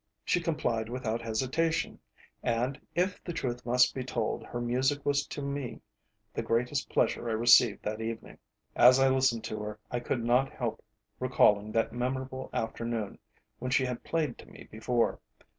She 0.25 0.41
complied 0.41 0.89
without 0.89 1.21
hesitation, 1.21 1.99
and, 2.41 2.81
if 2.95 3.23
the 3.23 3.31
truth 3.33 3.63
must 3.67 3.93
be 3.93 4.03
told, 4.03 4.43
her 4.43 4.59
music 4.59 5.05
was 5.05 5.27
to 5.27 5.43
me 5.43 5.79
the 6.33 6.41
greatest 6.41 6.89
pleasure 6.89 7.29
I 7.29 7.33
received 7.33 7.83
that 7.83 8.01
evening. 8.01 8.39
As 8.75 8.97
I 8.99 9.09
listened 9.09 9.43
to 9.43 9.59
her, 9.59 9.77
I 9.91 9.99
could 9.99 10.23
not 10.23 10.51
help 10.53 10.83
recalling 11.19 11.71
that 11.73 11.93
memorable 11.93 12.49
afternoon 12.51 13.19
when 13.59 13.69
she 13.69 13.85
had 13.85 14.03
played 14.03 14.39
to 14.39 14.47
me 14.47 14.67
before. 14.71 15.19